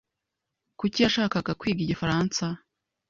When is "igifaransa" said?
1.83-2.43